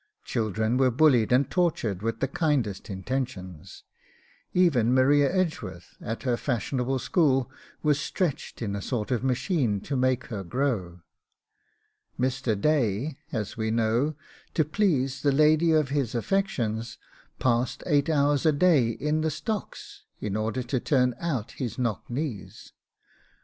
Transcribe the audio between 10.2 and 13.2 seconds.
her grow; Mr. Day,